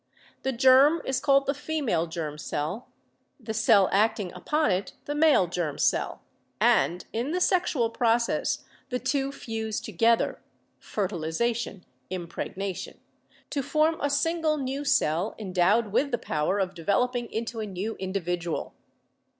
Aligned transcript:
The 0.41 0.51
germ 0.51 1.03
is 1.05 1.19
called 1.19 1.45
the 1.45 1.53
female 1.53 2.07
germ 2.07 2.39
cell, 2.39 2.87
the 3.39 3.53
cell 3.53 3.87
acting 3.91 4.33
upon 4.33 4.71
it 4.71 4.93
the 5.05 5.13
male 5.13 5.45
germ 5.45 5.77
cell, 5.77 6.23
and 6.59 7.05
in 7.13 7.33
the 7.33 7.39
sexual 7.39 7.91
process 7.91 8.63
the 8.89 8.97
two 8.97 9.31
fuse 9.31 9.79
together 9.79 10.41
(fertilization, 10.79 11.85
impregna 12.09 12.75
tion) 12.75 12.99
to 13.51 13.61
form 13.61 13.97
a 14.01 14.09
single 14.09 14.57
new 14.57 14.83
cell 14.83 15.35
endowed 15.37 15.91
with 15.91 16.09
the 16.09 16.17
power 16.17 16.57
of 16.57 16.73
developing 16.73 17.31
into 17.31 17.59
a 17.59 17.67
new 17.67 17.95
individual. 17.97 18.73